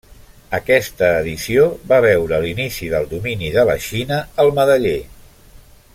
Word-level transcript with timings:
Aquesta 0.57 1.09
edició 1.17 1.67
va 1.91 1.99
veure 2.07 2.39
l'inici 2.45 2.91
del 2.95 3.07
domini 3.13 3.53
de 3.59 3.69
la 3.71 3.77
Xina 3.89 4.19
al 4.45 4.53
medaller. 4.61 4.99